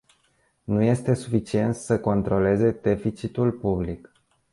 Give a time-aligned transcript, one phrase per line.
[0.63, 4.11] Nu este suficient să se controleze deficitul public.